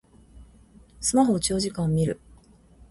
[0.99, 2.19] スマホを長時間みる